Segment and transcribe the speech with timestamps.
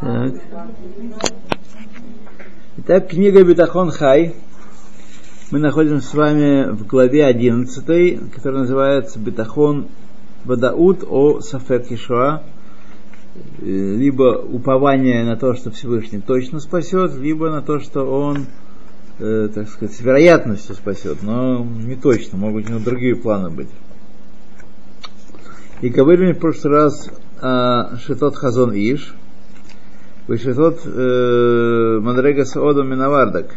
[0.00, 0.32] Так.
[2.78, 4.34] Итак, книга Бетахон Хай.
[5.50, 9.88] Мы находимся с вами в главе 11, которая называется Бетахон
[10.44, 12.42] Вадаут о Сафет Ишуа.
[13.60, 18.46] Либо упование на то, что Всевышний точно спасет, либо на то, что он,
[19.18, 23.70] э, так сказать, с вероятностью спасет, но не точно, могут у него другие планы быть.
[25.80, 27.08] И говорили в прошлый раз
[27.40, 29.14] Шитот Хазон Иш,
[30.26, 33.54] Вышитот э, Мадрега Саода Минавардак.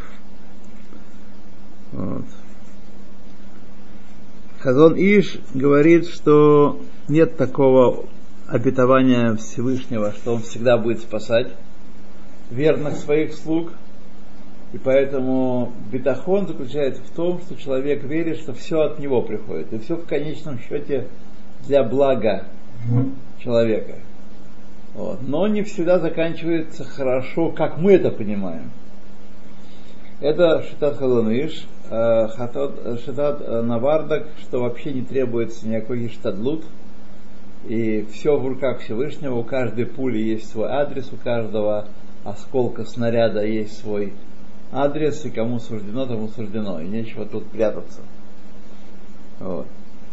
[4.59, 8.05] Хазон Иш говорит, что нет такого
[8.47, 11.51] обетования Всевышнего, что он всегда будет спасать
[12.49, 13.73] верных своих слуг.
[14.71, 19.73] И поэтому бетахон заключается в том, что человек верит, что все от него приходит.
[19.73, 21.07] И все в конечном счете
[21.67, 22.45] для блага
[23.43, 23.95] человека.
[24.93, 25.19] Вот.
[25.21, 28.71] Но не всегда заканчивается хорошо, как мы это понимаем.
[30.21, 32.27] Это Шитат Хадоныш, э,
[33.03, 36.63] Шитат э, Навардак, что вообще не требуется никакой Иштадлут,
[37.67, 41.87] и все в руках Всевышнего, у каждой пули есть свой адрес, у каждого
[42.23, 44.13] осколка снаряда есть свой
[44.71, 48.01] адрес, и кому суждено, тому суждено, и нечего тут прятаться.
[49.39, 49.67] Вот.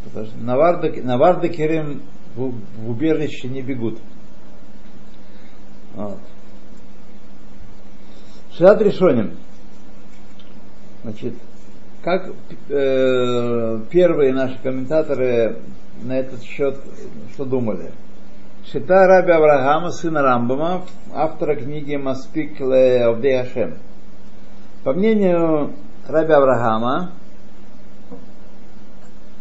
[0.04, 2.02] Потому что навардакерим
[2.36, 2.52] в,
[2.88, 3.98] убежище не бегут.
[5.94, 6.18] Вот.
[8.52, 9.36] Шат решоним.
[11.02, 11.34] Значит,
[12.02, 12.30] как
[12.68, 15.58] э, первые наши комментаторы
[16.02, 16.78] на этот счет
[17.32, 17.92] что думали?
[18.70, 20.82] Шита Раби Авраама, сына Рамбама,
[21.14, 23.42] автора книги Маспик Ле Авдей.
[24.84, 25.72] По мнению
[26.06, 27.12] Раби Авраама,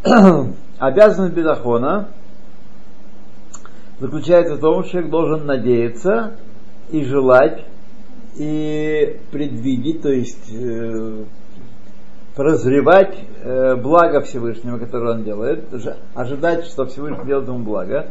[0.80, 2.08] обязанность бедахона
[4.00, 6.38] заключается в том, что человек должен надеяться
[6.89, 7.66] и желать,
[8.38, 11.23] и предвидеть, то есть э,
[12.36, 15.65] прозревать э, благо Всевышнего, которое он делает,
[16.15, 18.08] ожидать, что Всевышний делает ему благо,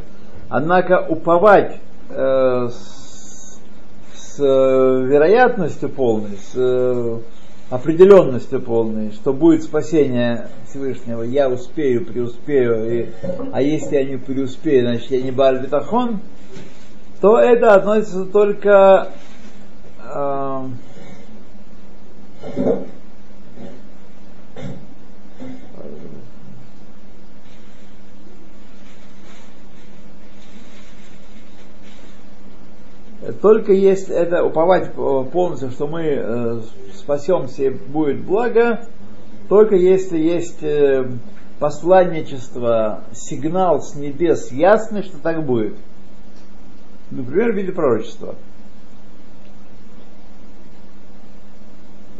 [0.48, 3.60] однако уповать э, с,
[4.14, 7.22] с вероятностью полной, с
[7.70, 13.08] определенностью полной, что будет спасение Всевышнего, я успею, преуспею, и,
[13.52, 16.20] а если я не преуспею, значит я не Баль Бетахон,
[17.20, 19.08] то это относится только
[20.02, 20.68] э,
[33.32, 36.60] только если это уповать полностью, что мы э,
[36.94, 38.80] спасемся и будет благо,
[39.48, 41.10] только если есть э,
[41.58, 45.76] посланничество, сигнал с небес ясный, что так будет.
[47.10, 48.34] Например, в виде пророчества.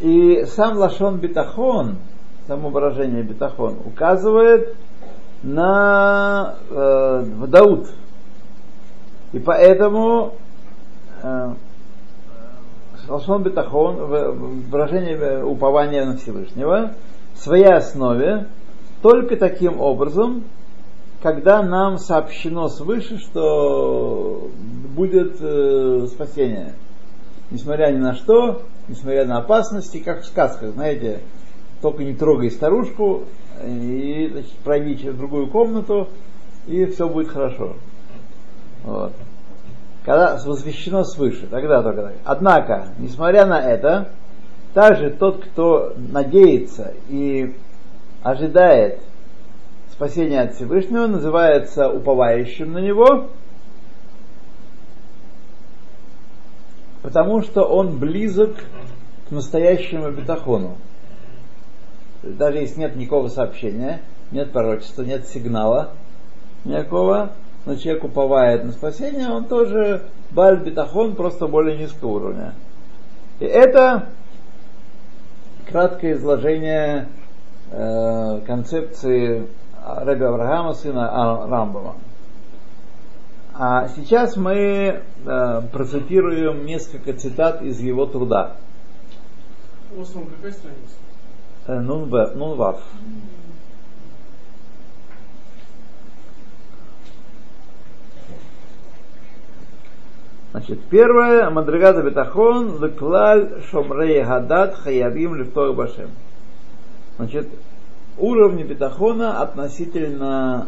[0.01, 1.99] И сам Лашон Битахон,
[2.47, 4.77] само выражение Битахон, указывает
[5.43, 7.89] на э, Дауд.
[9.33, 10.35] И поэтому
[13.09, 13.97] Лашон Бетахон,
[14.71, 16.93] выражение упования на Всевышнего,
[17.35, 18.49] в своей основе,
[19.03, 20.45] только таким образом,
[21.23, 24.51] когда нам сообщено свыше, что
[24.95, 26.75] будет э, спасение.
[27.51, 31.21] Несмотря ни на что, несмотря на опасности, как в сказках, знаете,
[31.81, 33.23] только не трогай старушку
[33.65, 36.09] и значит, пройди через другую комнату,
[36.67, 37.75] и все будет хорошо.
[38.85, 39.13] Вот
[40.09, 42.15] когда возвещено свыше, тогда только так.
[42.25, 44.09] Однако, несмотря на это,
[44.73, 47.55] также тот, кто надеется и
[48.23, 49.01] ожидает
[49.93, 53.29] спасения от Всевышнего, называется уповающим на него,
[57.03, 58.57] потому что он близок
[59.29, 60.79] к настоящему бетахону.
[62.23, 65.91] Даже если нет никакого сообщения, нет пророчества, нет сигнала
[66.65, 67.33] никакого,
[67.69, 72.55] но человек уповает на спасение, он тоже баль бетахон, просто более низкого уровня.
[73.41, 74.07] И это
[75.69, 77.09] краткое изложение
[77.71, 79.49] э, концепции
[79.85, 81.97] Раби Авраама, сына Рамбова.
[83.53, 88.57] А сейчас мы э, процитируем несколько цитат из его труда.
[89.95, 90.95] У вас какая страница?
[91.67, 92.81] Э, Нунвав.
[100.59, 106.11] Значит, первое, Мадригата Бетахон, Леклаль Шомрей Гадат Хаявим Лифтор Башем.
[107.17, 107.47] Значит,
[108.17, 110.67] уровни Бетахона относительно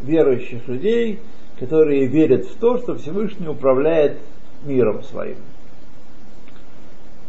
[0.00, 1.20] верующих людей,
[1.60, 4.16] которые верят в то, что Всевышний управляет
[4.62, 5.36] миром своим.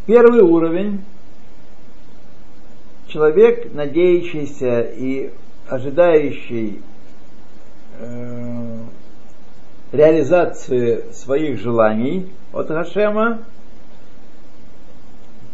[0.06, 1.04] Первый уровень
[3.08, 5.32] человек, надеющийся и
[5.68, 6.82] ожидающий
[8.00, 8.59] э,
[9.92, 13.40] реализации своих желаний от Хашема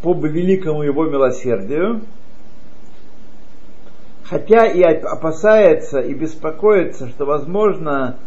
[0.02, 2.02] по великому его милосердию,
[4.24, 8.18] хотя и опасается и беспокоится, что, возможно,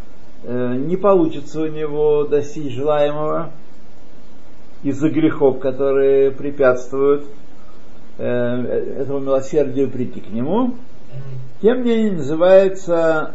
[0.44, 3.50] э, не получится у него достичь желаемого
[4.82, 7.26] из-за грехов, которые препятствуют
[8.18, 8.24] э,
[9.00, 10.74] этому милосердию прийти к нему,
[11.60, 13.34] тем не менее называется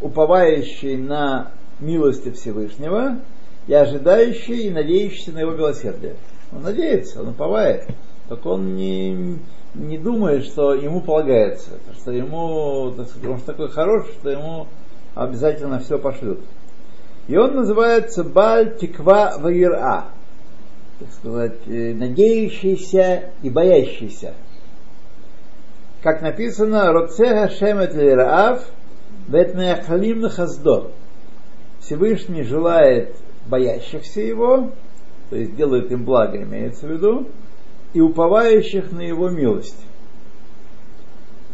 [0.00, 3.18] уповающий на милости Всевышнего
[3.66, 6.16] и ожидающий и надеющийся на его милосердие.
[6.52, 7.86] Он надеется, он уповает,
[8.28, 9.38] так он не,
[9.74, 11.70] не думает, что ему полагается,
[12.00, 14.66] что ему, так сказать, он такой хороший, что ему
[15.14, 16.40] обязательно все пошлют.
[17.26, 20.06] И он называется Баль Тиква Ваира,
[20.98, 24.34] так сказать, э, надеющийся и боящийся.
[26.02, 28.64] Как написано, Роцеха Шемет Лираав,
[29.28, 30.92] Ветмеахалим Хаздо.
[31.88, 34.72] Всевышний желает боящихся его,
[35.30, 37.28] то есть делает им благо, имеется в виду,
[37.94, 39.82] и уповающих на его милость.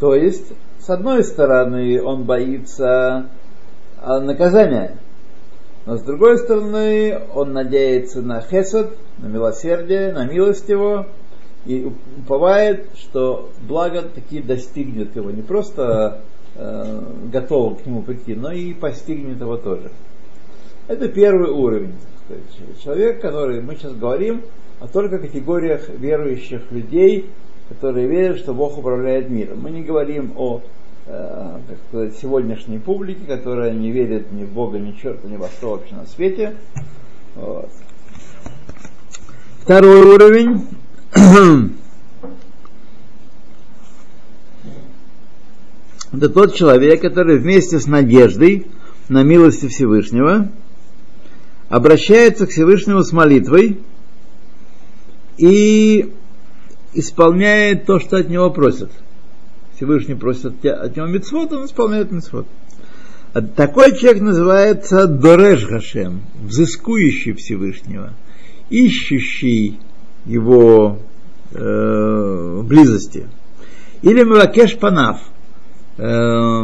[0.01, 0.51] То есть,
[0.81, 3.29] с одной стороны, он боится
[3.97, 4.97] а, наказания,
[5.85, 8.89] но с другой стороны, он надеется на хесед,
[9.19, 11.05] на милосердие, на милость его,
[11.65, 16.23] и уповает, что благо таки достигнет его, не просто
[16.55, 17.01] э,
[17.31, 19.91] готов к нему прийти, но и постигнет его тоже.
[20.87, 21.93] Это первый уровень.
[22.83, 24.43] Человек, который мы сейчас говорим
[24.79, 27.29] о только категориях верующих людей,
[27.69, 29.61] которые верят, что Бог управляет миром.
[29.61, 30.61] Мы не говорим о
[31.07, 35.37] э, как сказать, сегодняшней публике, которая не верит ни в Бога, ни в черта, ни
[35.37, 36.53] во что вообще на свете.
[37.35, 37.71] Вот.
[39.61, 40.67] Второй уровень.
[46.13, 48.67] Это тот человек, который вместе с надеждой
[49.09, 50.49] на милости Всевышнего–
[51.69, 53.79] обращается к Всевышнему с молитвой
[55.37, 56.11] и
[56.93, 58.91] исполняет то, что от него просят.
[59.75, 62.47] Всевышний просит от него мецвод, он исполняет мецвод.
[63.33, 68.13] А такой человек называется Дореш Хашем, взыскующий Всевышнего,
[68.69, 69.77] ищущий
[70.25, 70.99] его
[71.51, 73.27] э, близости.
[74.01, 75.19] Или Мелакеш Панав,
[75.97, 76.63] э,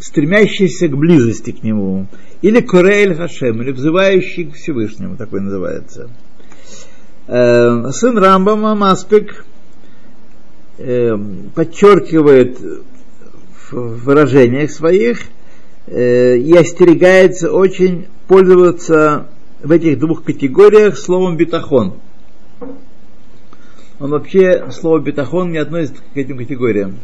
[0.00, 2.06] стремящийся к близости к нему
[2.42, 6.10] или Курейль Хашем, или взывающий к Всевышнему, такой называется.
[7.26, 9.44] Э, сын Рамбама Маспик
[10.78, 11.16] э,
[11.54, 12.58] подчеркивает
[13.70, 15.20] в выражениях своих
[15.86, 19.26] э, и остерегается очень пользоваться
[19.62, 21.94] в этих двух категориях словом битахон.
[23.98, 26.98] Он вообще слово битахон не относится к этим категориям.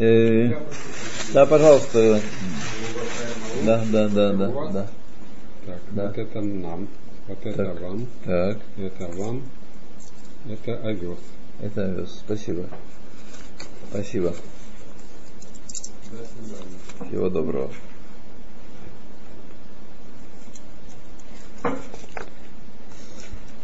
[0.00, 0.54] Э,
[1.34, 2.22] да, пожалуйста.
[3.66, 4.86] Да, да, да, да, да.
[5.66, 6.06] Так, да.
[6.06, 6.88] вот это нам,
[7.28, 8.58] вот так, это вам, так.
[8.78, 9.42] это вам,
[10.48, 11.18] это овес.
[11.60, 12.64] Это овес, спасибо.
[13.90, 14.32] Спасибо.
[17.06, 17.70] Всего доброго.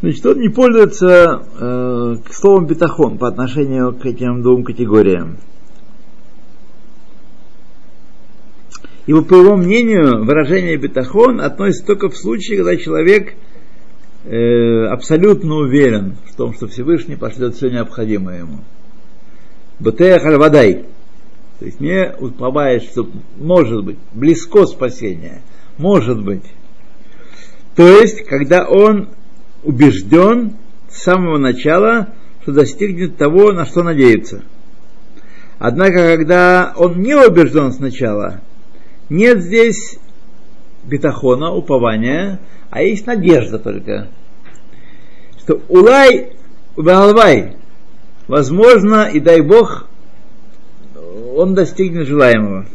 [0.02, 5.38] Значит, он не пользуется э, словом бетахон по отношению к этим двум категориям.
[9.07, 13.35] И по его мнению, выражение бетахон относится только в случае, когда человек
[14.25, 18.65] э, абсолютно уверен в том, что Всевышний пошлет все необходимое ему.
[19.79, 20.87] Бетея хальвадай.
[21.61, 25.43] То есть не уповает, что может быть, близко спасение.
[25.79, 26.45] Может быть.
[27.77, 29.09] То есть, когда он
[29.63, 30.55] убежден
[30.91, 32.09] с самого начала,
[32.43, 34.43] что достигнет того, на что надеется.
[35.59, 38.41] Однако, когда он не убежден сначала,
[39.09, 39.99] нет здесь
[40.85, 44.09] бетахона, упования, а есть надежда только.
[45.39, 46.33] Что улай
[46.77, 47.57] убалвай,
[48.29, 49.89] возможно, и дай Бог,
[51.35, 52.67] он достигнет желаемого.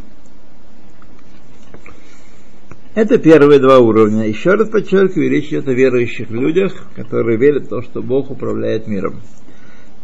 [2.94, 4.28] Это первые два уровня.
[4.28, 8.88] Еще раз подчеркиваю, речь идет о верующих людях, которые верят в то, что Бог управляет
[8.88, 9.22] миром.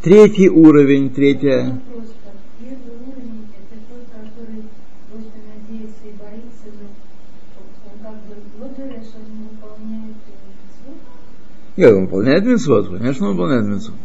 [0.01, 1.81] Третий уровень, третья
[11.77, 13.95] Нет, он выполняет митцвот, конечно, он выполняет митцвот.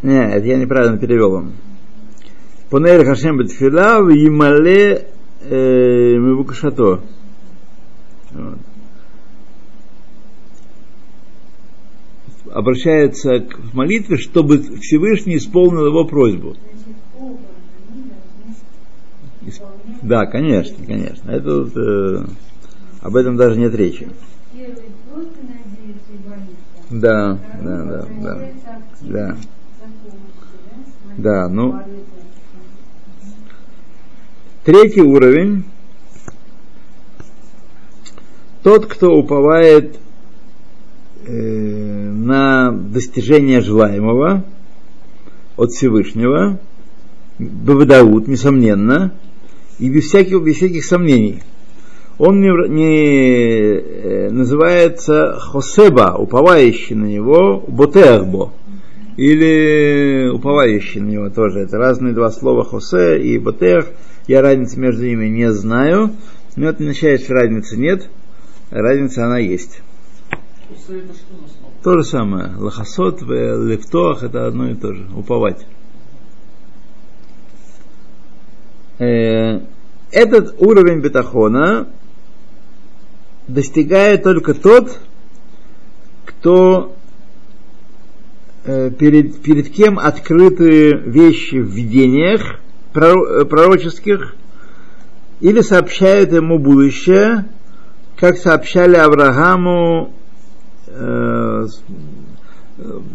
[0.00, 1.52] Нет, я неправильно перевел вам.
[2.70, 5.08] Панель Хашем Бетфила в Ямале
[5.42, 7.02] э, Мебукашато.
[8.30, 8.58] Вот.
[12.52, 16.56] Обращается к молитве, чтобы Всевышний исполнил его просьбу.
[20.02, 21.30] Да, конечно, конечно.
[21.30, 22.26] Это вот, э,
[23.00, 24.08] об этом даже нет речи.
[26.90, 28.52] Да, да, да, да.
[29.00, 29.36] Да.
[31.16, 31.82] Да, ну.
[34.64, 35.64] Третий уровень.
[38.62, 39.98] Тот, кто уповает
[41.28, 44.44] на достижение желаемого
[45.56, 46.58] от Всевышнего,
[47.38, 49.12] Бавдаут, несомненно,
[49.78, 51.42] и без всяких, без всяких сомнений.
[52.18, 58.52] Он не, не э, называется Хосеба, уповающий на него, Ботеахбо,
[59.16, 61.60] или уповающий на него тоже.
[61.60, 63.86] Это разные два слова Хосе и Ботех.
[64.26, 66.10] Я разницы между ними не знаю,
[66.56, 68.08] но это означает, что разницы нет.
[68.70, 69.80] Разница она есть.
[71.82, 72.56] То же самое.
[72.56, 75.06] Лахасот, лефтоах это одно и то же.
[75.14, 75.66] Уповать.
[78.98, 79.60] Э,
[80.10, 81.88] этот уровень бетахона
[83.46, 84.98] достигает только тот,
[86.24, 86.96] кто
[88.64, 92.60] э, перед, перед кем открыты вещи в видениях
[92.94, 94.34] э, пророческих
[95.40, 97.46] или сообщают ему будущее,
[98.16, 100.12] как сообщали Аврааму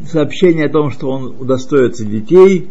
[0.08, 2.70] сообщение о том, что он удостоится детей,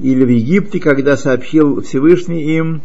[0.00, 2.82] или в Египте, когда сообщил Всевышний им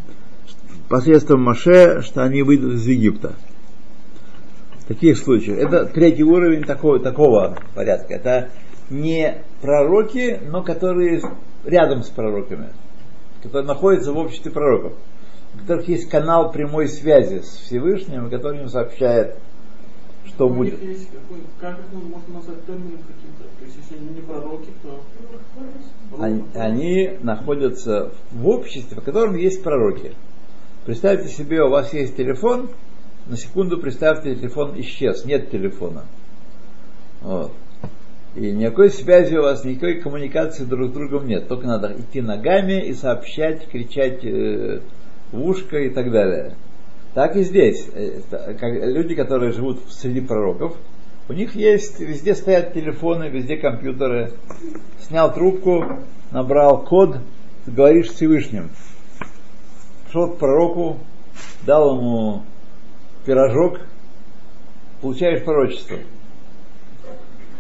[0.89, 3.34] посредством Маше, что они выйдут из Египта.
[4.88, 5.58] Таких случаев.
[5.58, 8.15] Это третий уровень такого, такого порядка.
[8.15, 8.50] Это
[8.89, 11.22] не пророки, но которые
[11.63, 12.70] рядом с пророками,
[13.42, 14.94] которые находятся в обществе пророков,
[15.56, 19.38] у которых есть канал прямой связи с Всевышним, который им сообщает,
[20.27, 20.82] что Ну, будет.
[20.82, 23.44] есть какой- Как это можно назвать термином каким-то?
[23.60, 25.03] То есть, если они не пророки, то...
[26.20, 30.13] Они, они находятся в обществе, в котором есть пророки.
[30.86, 32.70] Представьте себе, у вас есть телефон,
[33.27, 36.03] на секунду представьте, телефон исчез, нет телефона.
[37.22, 37.51] Вот.
[38.36, 41.48] И никакой связи у вас, никакой коммуникации друг с другом нет.
[41.48, 44.82] Только надо идти ногами и сообщать, кричать э,
[45.32, 46.55] в ушко и так далее.
[47.15, 47.88] Так и здесь.
[47.93, 48.19] Э,
[48.62, 50.75] люди, которые живут среди пророков,
[51.29, 54.34] у них есть, везде стоят телефоны, везде компьютеры.
[55.00, 57.17] Снял трубку, набрал код,
[57.65, 58.69] говоришь Всевышним.
[60.12, 61.00] Шел к пророку,
[61.65, 62.43] дал ему
[63.25, 63.79] пирожок,
[65.01, 65.98] получаешь пророчество.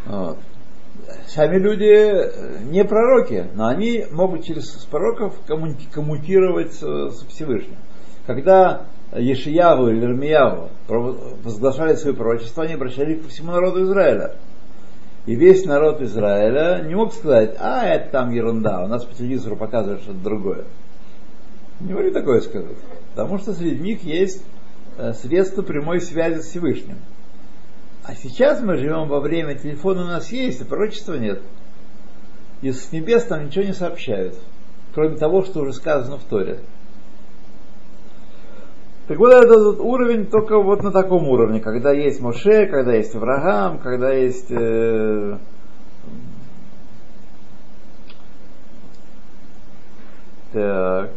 [0.05, 0.37] Вот.
[1.27, 7.77] Сами люди э, не пророки, но они могут через пророков комму- коммутировать с, с Всевышним.
[8.27, 8.85] Когда
[9.17, 14.35] Ешияву или Ирмияву возглашали свои пророчества, они обращались ко всему народу Израиля.
[15.25, 19.55] И весь народ Израиля не мог сказать, а это там ерунда, у нас по телевизору
[19.55, 20.65] показывают что-то другое.
[21.79, 22.77] Не могли такое сказать.
[23.15, 24.43] Потому что среди них есть
[24.97, 26.97] э, средства прямой связи с Всевышним.
[28.03, 31.41] А сейчас мы живем во время, телефона у нас есть, а пророчества нет.
[32.61, 34.35] И с небес там ничего не сообщают,
[34.93, 36.59] кроме того, что уже сказано в Торе.
[39.07, 43.77] Так вот этот уровень только вот на таком уровне, когда есть Моше, когда есть Авраам,
[43.77, 45.37] когда есть э,
[50.51, 51.11] так.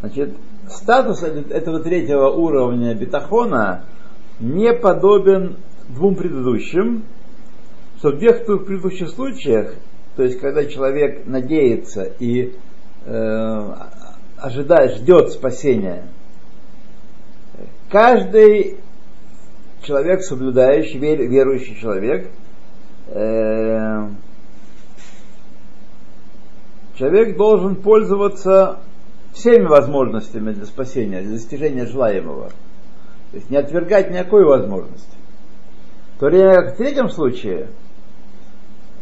[0.00, 3.84] Значит, статус этого третьего уровня бетахона
[4.40, 5.58] не подобен
[5.90, 7.04] двум предыдущим,
[7.98, 9.74] что в двух предыдущих случаях,
[10.16, 12.54] то есть когда человек надеется и
[13.06, 13.74] э,
[14.36, 16.04] ожидает, ждет спасения,
[17.90, 18.78] каждый
[19.82, 22.28] человек, соблюдающий, вер- верующий человек,
[23.08, 24.08] э,
[26.96, 28.80] человек должен пользоваться
[29.32, 32.50] всеми возможностями для спасения, для достижения желаемого.
[33.30, 35.16] То есть не отвергать никакой возможности.
[36.18, 37.68] То время как в третьем случае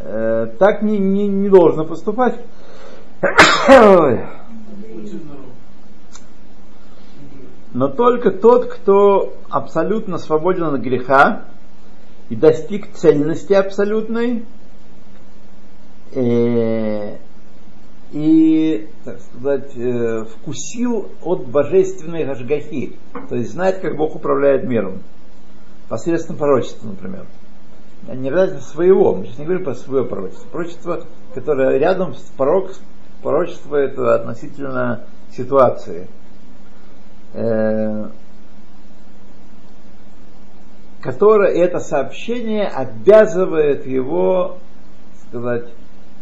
[0.03, 2.41] так не, не, не должно поступать.
[7.73, 11.45] Но только тот, кто абсолютно свободен от греха
[12.29, 14.45] и достиг цельности абсолютной,
[16.15, 17.17] э,
[18.13, 22.97] и, так сказать, э, вкусил от божественной гашгахи,
[23.29, 25.03] то есть знает, как Бог управляет миром.
[25.89, 27.27] посредством пророчества, например.
[28.09, 30.49] Не обязательно своего, мы сейчас не говорим про свое пророчество.
[30.49, 31.05] Пророчество,
[31.35, 32.73] которое рядом с пророк,
[33.23, 36.09] пророчество это относительно ситуации.
[37.35, 38.09] Э,
[41.01, 44.59] которое это сообщение обязывает его,
[45.29, 45.69] сказать,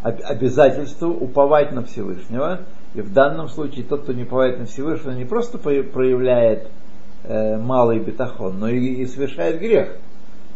[0.03, 2.61] обязательству уповать на Всевышнего.
[2.95, 6.69] И в данном случае тот, кто не уповает на Всевышнего, не просто проявляет
[7.25, 9.97] э, малый бетахон, но и совершает грех.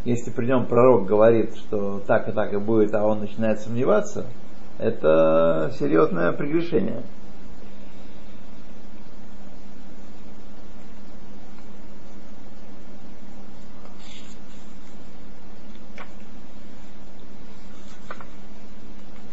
[0.05, 4.27] Если при нем пророк говорит, что так и так и будет, а он начинает сомневаться,
[4.79, 7.03] это серьезное прегрешение.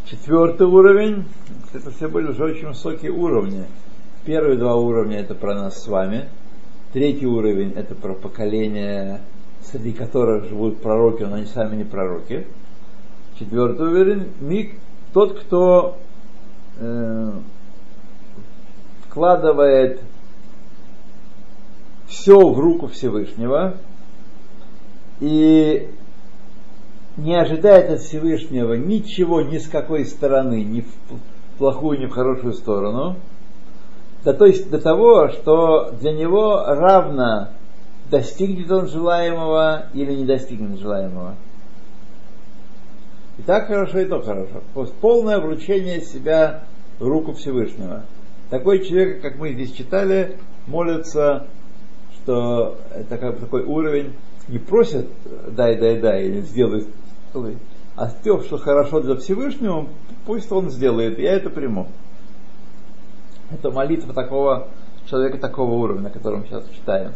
[0.05, 1.25] Четвертый уровень,
[1.73, 3.65] это все были уже очень высокие уровни.
[4.25, 6.29] Первые два уровня это про нас с вами.
[6.93, 9.21] Третий уровень это про поколение,
[9.63, 12.47] среди которых живут пророки, но они сами не пророки.
[13.37, 14.75] Четвертый уровень миг
[15.13, 15.97] тот, кто
[16.77, 17.31] э,
[19.07, 20.01] вкладывает
[22.07, 23.77] все в руку Всевышнего
[25.19, 25.89] и
[27.17, 32.53] не ожидает от Всевышнего ничего ни с какой стороны, ни в плохую, ни в хорошую
[32.53, 33.17] сторону,
[34.23, 37.49] да, то есть до того, что для него равно
[38.09, 41.35] достигнет он желаемого или не достигнет желаемого.
[43.37, 44.61] И так хорошо, и то хорошо.
[45.01, 46.63] Полное вручение себя
[46.99, 48.03] в руку Всевышнего.
[48.49, 50.37] Такой человек, как мы здесь читали,
[50.67, 51.47] молится,
[52.15, 54.13] что это как такой уровень,
[54.47, 55.07] не просит
[55.51, 56.85] дай, дай, дай, или сделай
[57.99, 59.87] а то, что хорошо для Всевышнего,
[60.25, 61.87] пусть он сделает, я это приму.
[63.51, 64.69] Это молитва такого
[65.05, 67.11] человека такого уровня, о котором сейчас читаем.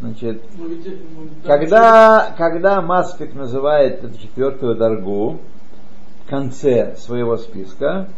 [0.00, 5.40] Значит, ну, ну, когда, когда Маспик называет эту четвертую доргу
[6.24, 8.08] в конце своего списка,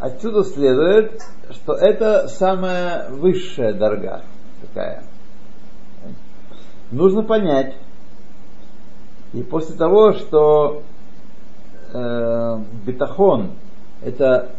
[0.00, 4.22] отсюда следует, что это самая высшая дорога
[4.60, 5.04] такая.
[6.90, 7.76] Нужно понять,
[9.32, 10.82] и после того, что
[11.92, 13.52] э, бетахон
[14.02, 14.50] это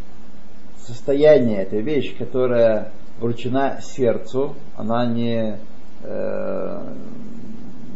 [0.80, 5.58] состояние, это вещь, которая вручена сердцу, она не,
[6.04, 6.94] э,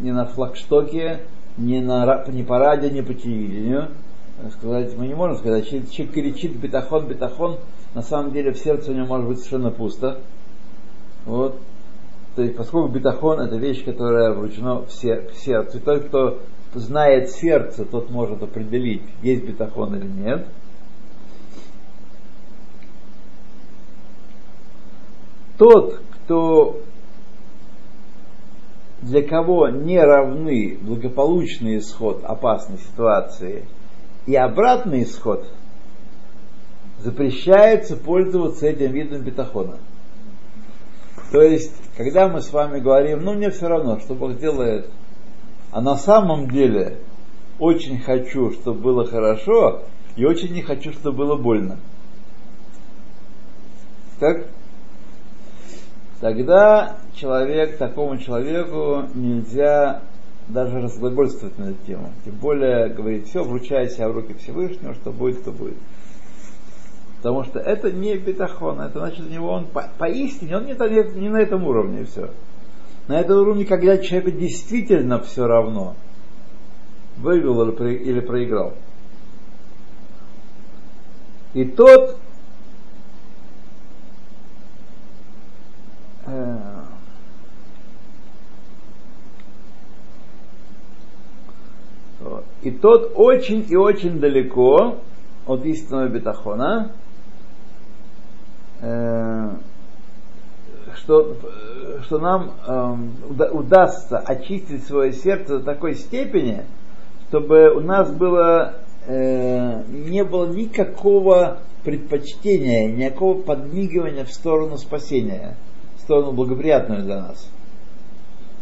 [0.01, 1.21] не на флагштоке,
[1.57, 3.89] не, на, не по радио, не по телевидению.
[4.57, 7.59] Сказать, мы не можем сказать, человек кричит бетахон, бетахон,
[7.93, 10.19] на самом деле в сердце у него может быть совершенно пусто.
[11.25, 11.59] Вот.
[12.35, 16.39] То есть, поскольку бетахон это вещь, которая вручена в, сердце, тот, кто
[16.73, 20.47] знает сердце, тот может определить, есть бетахон или нет.
[25.57, 26.79] Тот, кто
[29.01, 33.65] для кого не равны благополучный исход опасной ситуации
[34.27, 35.47] и обратный исход,
[36.99, 39.77] запрещается пользоваться этим видом бетахона.
[41.31, 44.89] То есть, когда мы с вами говорим, ну мне все равно, что Бог делает,
[45.71, 46.99] а на самом деле
[47.57, 49.83] очень хочу, чтобы было хорошо,
[50.15, 51.79] и очень не хочу, чтобы было больно.
[54.19, 54.47] Так?
[56.19, 60.01] Тогда человек, такому человеку нельзя
[60.47, 62.11] даже разглагольствовать на эту тему.
[62.25, 65.77] Тем более говорить, все, вручай себя в руки Всевышнего, что будет, то будет.
[67.17, 71.29] Потому что это не бетахон, это значит, у него он по, поистине, он не, не
[71.29, 72.29] на этом уровне все
[73.11, 75.95] на этом уровне, когда человеку действительно все равно,
[77.17, 78.73] выиграл или проиграл.
[81.53, 82.17] И тот
[86.25, 86.57] э,
[92.61, 94.97] и тот очень и очень далеко
[95.45, 96.91] от истинного бетахона,
[98.81, 99.49] э,
[100.95, 101.35] что
[102.03, 106.65] что нам э, удастся очистить свое сердце до такой степени,
[107.29, 108.75] чтобы у нас было,
[109.07, 115.55] э, не было никакого предпочтения, никакого подмигивания в сторону спасения,
[115.97, 117.49] в сторону благоприятную для нас.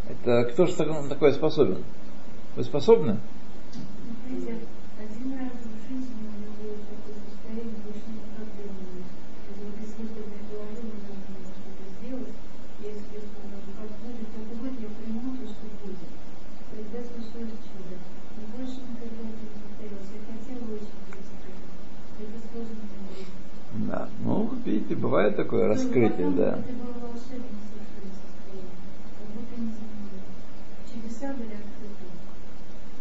[0.10, 1.84] Это кто же такое способен?
[2.55, 3.17] Вы способны?
[24.69, 26.59] Видите, бывает такое раскрытие, да.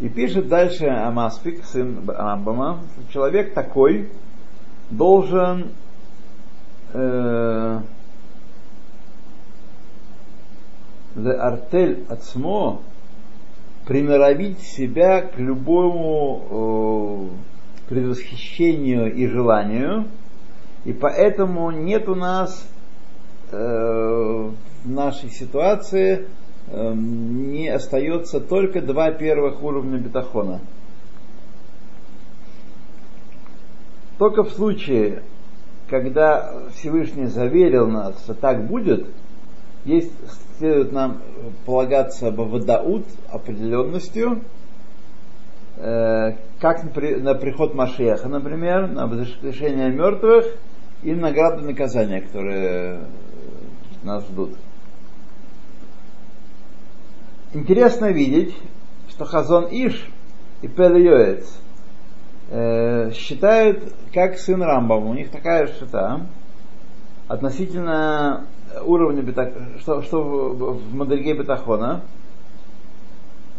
[0.00, 4.08] И пишет дальше Амаспик, сын Рамбама, что человек такой
[4.90, 5.72] должен
[6.92, 7.80] э,
[11.16, 12.80] артель отсмо
[13.86, 20.06] приноровить себя к любому э, предвосхищению и желанию,
[20.84, 22.68] и поэтому нет у нас
[23.50, 26.26] э, в нашей ситуации
[26.72, 30.60] не остается только два первых уровня бетахона.
[34.18, 35.22] Только в случае,
[35.88, 39.06] когда Всевышний заверил нас, что так будет,
[39.84, 40.12] есть,
[40.58, 41.18] следует нам
[41.64, 44.40] полагаться в Вадаут определенностью,
[45.76, 50.46] э, как на приход Машеха, например, на воскрешение мертвых
[51.04, 53.00] и награды наказания, которые
[54.02, 54.50] нас ждут.
[57.54, 58.54] Интересно видеть,
[59.08, 60.06] что Хазон Иш
[60.60, 61.42] и Пель
[62.50, 65.06] э, считают как сын Рамбам.
[65.06, 66.26] У них такая шита
[67.26, 68.46] относительно
[68.84, 69.24] уровня
[69.80, 72.02] что, что в, в Мадриге Бетахона,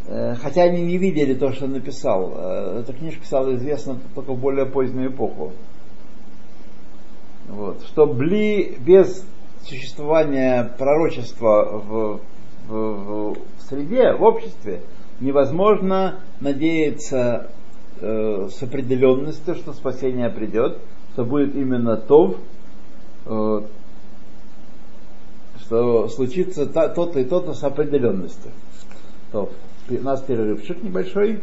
[0.06, 2.32] э, хотя они не видели то, что он написал.
[2.36, 5.54] Э, эта книжка стала известна только в более позднюю эпоху.
[7.48, 7.82] Вот.
[7.88, 9.26] Что бли, без
[9.64, 12.22] существования пророчества в,
[12.68, 14.82] в, в среде, в обществе,
[15.20, 17.50] невозможно надеяться
[18.02, 20.78] э, с определенностью, что спасение придет,
[21.14, 22.38] что будет именно то,
[23.26, 23.62] э,
[25.62, 28.52] что случится то-то и то-то с определенностью.
[29.32, 29.50] То,
[29.90, 31.42] у нас перерывчик небольшой.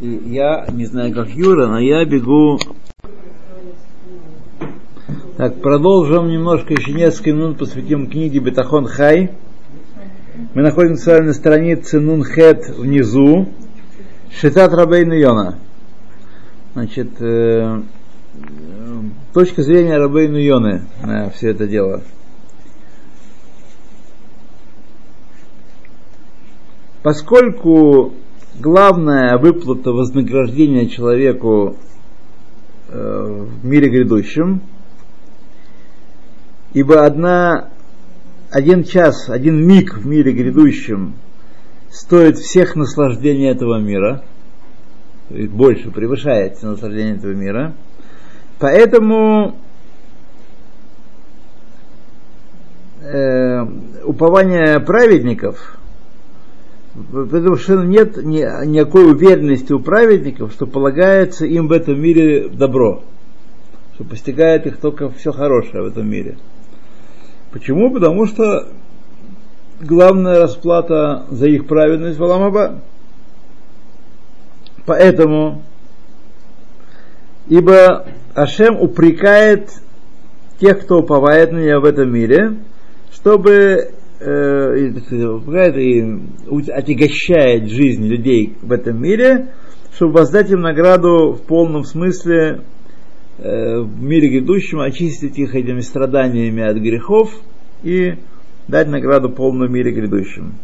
[0.00, 2.58] И я не знаю, как Юра, но я бегу.
[5.36, 9.30] Так, продолжим немножко, еще несколько минут посвятим книге Бетахон Хай.
[10.58, 13.46] Мы находимся на странице Нунхет внизу.
[14.28, 15.56] Шитат Рабейна Йона.
[16.72, 17.80] Значит, э,
[19.32, 22.02] точка зрения Рабейну Йоны на все это дело.
[27.04, 28.14] Поскольку
[28.58, 31.76] главная выплата вознаграждения человеку
[32.88, 34.62] э, в мире грядущем,
[36.72, 37.68] ибо одна,
[38.50, 41.14] один час, один миг в мире грядущем
[41.90, 44.22] стоит всех наслаждений этого мира,
[45.30, 47.74] больше превышает все наслаждения этого мира,
[48.58, 49.56] поэтому
[53.02, 53.62] э,
[54.04, 55.78] упование праведников–
[57.10, 63.02] потому что нет ни, никакой уверенности у праведников, что полагается им в этом мире добро,
[63.94, 66.36] что постигает их только все хорошее в этом мире.
[67.52, 67.90] Почему?
[67.90, 68.68] Потому что
[69.80, 72.80] главная расплата за их праведность в Аламаба.
[74.84, 75.62] Поэтому,
[77.48, 79.70] ибо Ашем упрекает
[80.60, 82.56] тех, кто уповает на нее в этом мире,
[83.12, 84.92] чтобы э, и
[86.70, 89.48] отягощает жизнь людей в этом мире,
[89.94, 92.60] чтобы воздать им награду в полном смысле
[93.38, 97.30] в мире грядущем, очистить их этими страданиями от грехов
[97.82, 98.16] и
[98.66, 100.54] дать награду полную в мире грядущем.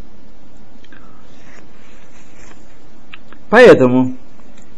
[3.48, 4.16] Поэтому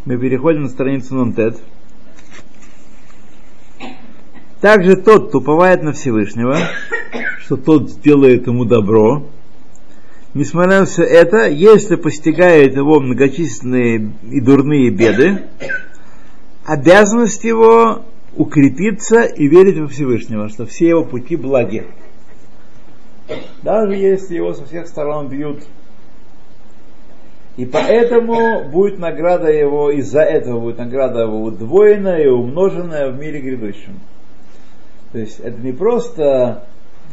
[0.04, 1.56] мы переходим на страницу Нонтет.
[4.60, 5.40] Также тот, кто
[5.82, 6.58] на Всевышнего,
[7.38, 9.26] что тот сделает ему добро.
[10.34, 15.44] Несмотря на все это, если постигает его многочисленные и дурные беды,
[16.66, 18.02] обязанность его
[18.36, 21.86] укрепиться и верить во Всевышнего, что все его пути благи.
[23.62, 25.62] Даже если его со всех сторон бьют.
[27.56, 33.40] И поэтому будет награда его, из-за этого будет награда его удвоенная и умноженная в мире
[33.40, 34.00] грядущем.
[35.12, 36.64] То есть это не просто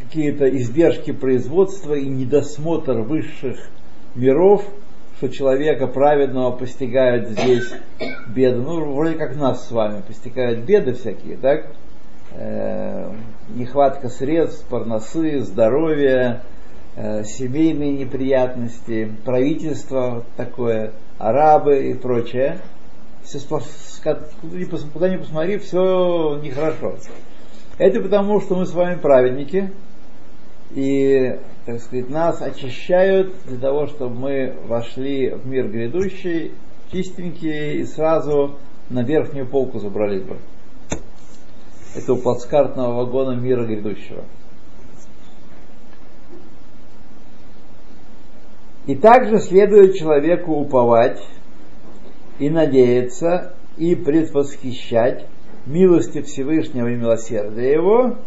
[0.02, 3.70] какие-то издержки производства и недосмотр высших
[4.16, 4.66] миров,
[5.24, 7.72] что человека праведного постигают здесь
[8.28, 8.58] беды.
[8.58, 11.68] Ну, вроде как нас с вами постигают беды всякие, так?
[12.32, 13.10] Э,
[13.50, 16.42] нехватка средств, парносы, здоровья,
[16.98, 22.60] э, семейные неприятности, правительство такое, арабы и прочее.
[24.02, 26.96] Куда ни посмотри, все нехорошо.
[27.78, 29.72] Это потому, что мы с вами праведники,
[30.76, 36.52] и, так сказать, нас очищают для того, чтобы мы вошли в мир грядущий,
[36.92, 38.58] чистенькие, и сразу
[38.90, 40.38] на верхнюю полку забрались бы.
[41.96, 44.24] Это у плацкартного вагона мира грядущего.
[48.86, 51.24] И также следует человеку уповать
[52.40, 55.26] и надеяться и предвосхищать
[55.66, 58.18] милости Всевышнего и милосердия Его,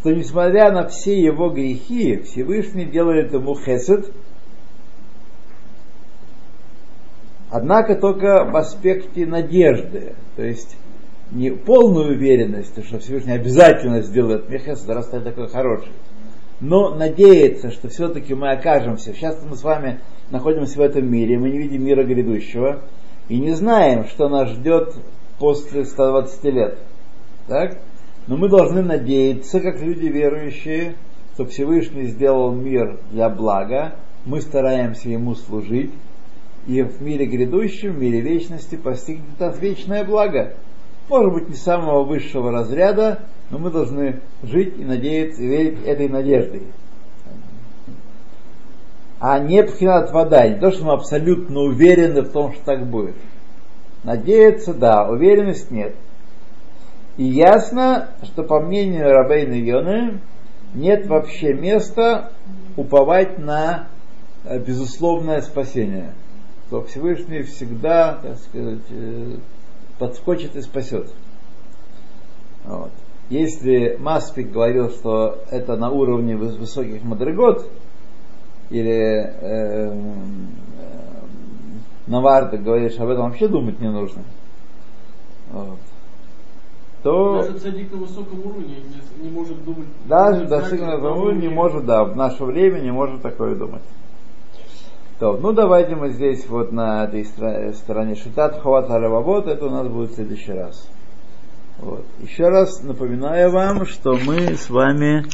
[0.00, 4.12] что несмотря на все его грехи, Всевышний делает ему хесед,
[7.50, 10.76] однако только в аспекте надежды, то есть
[11.32, 15.92] не полную уверенность, что Всевышний обязательно сделает мне хесед, раз ты такой хороший,
[16.60, 21.50] но надеяться, что все-таки мы окажемся, сейчас мы с вами находимся в этом мире, мы
[21.50, 22.82] не видим мира грядущего,
[23.28, 24.94] и не знаем, что нас ждет
[25.38, 26.78] после 120 лет.
[27.46, 27.78] Так?
[28.28, 30.94] Но мы должны надеяться, как люди верующие,
[31.34, 33.94] что Всевышний сделал мир для блага,
[34.26, 35.92] мы стараемся ему служить,
[36.66, 40.54] и в мире грядущем, в мире вечности постигнет нас вечное благо.
[41.08, 46.08] Может быть, не самого высшего разряда, но мы должны жить и надеяться, и верить этой
[46.08, 46.64] надеждой.
[49.20, 53.14] А не пхинат вода, не то, что мы абсолютно уверены в том, что так будет.
[54.04, 55.94] Надеяться, да, уверенность нет.
[57.18, 60.20] И ясно, что по мнению Рабейна Йоны
[60.72, 62.30] нет вообще места
[62.76, 63.88] уповать на
[64.44, 66.14] э, безусловное спасение.
[66.70, 69.36] То Всевышний всегда, так сказать, э,
[69.98, 71.12] подскочит и спасет.
[72.64, 72.92] Вот.
[73.30, 77.68] Если Маспик говорил, что это на уровне высоких мадригот,
[78.70, 79.92] или э,
[82.06, 84.22] Наварда говоришь, об этом вообще думать не нужно.
[85.50, 85.78] Вот.
[87.02, 88.76] То, даже цадик на высоком уровне
[89.20, 89.86] не, не может думать.
[90.06, 93.82] Даже достиг на высоком уровне не может, да, в наше время не может такое думать.
[95.20, 97.24] То, ну давайте мы здесь вот на этой
[97.74, 100.88] стороне Шитат Хават Алявавот, это у нас будет в следующий раз.
[101.78, 102.04] Вот.
[102.20, 105.24] Еще раз напоминаю вам, что мы с вами